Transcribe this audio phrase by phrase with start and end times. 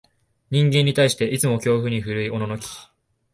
[0.49, 2.65] 人間に対して、いつも恐怖に震いおののき、